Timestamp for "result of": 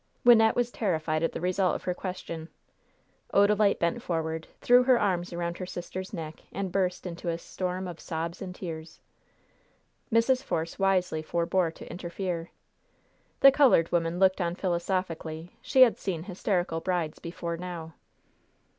1.39-1.83